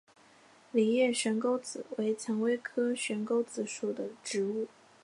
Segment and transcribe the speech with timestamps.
[0.71, 4.65] 梨叶悬钩子为蔷薇科悬钩子属的植物。